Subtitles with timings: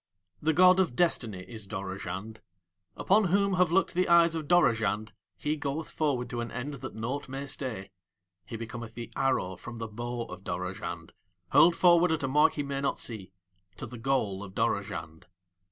[0.41, 2.39] The god of Destiny is Dorozhand.
[2.97, 6.95] Upon whom have looked the eyes of Dorozhand he goeth forward to an end that
[6.95, 7.91] naught may stay;
[8.43, 11.11] he becometh the arrow from the bow of Dorozhand
[11.51, 13.31] hurled forward at a mark he may not see
[13.77, 15.27] to the goal of Dorozhand.